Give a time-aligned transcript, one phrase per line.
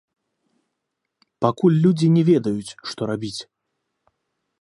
[1.45, 3.37] Пакуль людзі не ведаюць, што рабіць.